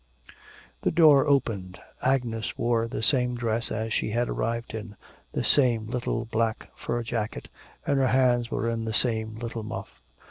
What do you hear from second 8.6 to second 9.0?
in the